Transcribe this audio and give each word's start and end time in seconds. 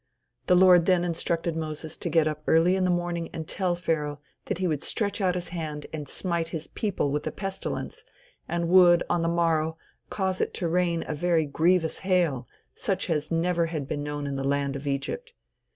The 0.47 0.55
Lord 0.55 0.87
then 0.87 1.03
instructed 1.05 1.55
Moses 1.55 1.95
to 1.97 2.09
get 2.09 2.27
up 2.27 2.41
early 2.47 2.75
in 2.75 2.85
the 2.85 2.89
morning 2.89 3.29
and 3.33 3.47
tell 3.47 3.75
Pharaoh 3.75 4.19
that 4.45 4.57
he 4.57 4.65
would 4.65 4.81
stretch 4.81 5.21
out 5.21 5.35
his 5.35 5.49
hand 5.49 5.85
and 5.93 6.09
smite 6.09 6.47
his 6.47 6.65
people 6.65 7.11
with 7.11 7.27
a 7.27 7.31
pestilence, 7.31 8.03
and 8.49 8.67
would, 8.69 9.03
on 9.11 9.21
the 9.21 9.27
morrow, 9.27 9.77
cause 10.09 10.41
it 10.41 10.55
to 10.55 10.67
rain 10.67 11.03
a 11.07 11.13
very 11.13 11.45
grievous 11.45 11.99
hail, 11.99 12.47
such 12.73 13.11
as 13.11 13.27
had 13.27 13.37
never 13.37 13.79
been 13.81 14.01
known 14.01 14.25
in 14.25 14.37
the 14.37 14.43
land 14.43 14.75
of 14.75 14.87
Egypt. 14.87 15.33